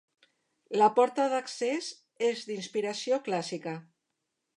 La 0.81 0.85
porta 0.99 1.25
d'accés 1.33 1.89
és 2.29 2.41
d'inspiració 2.47 3.21
clàssica. 3.29 3.75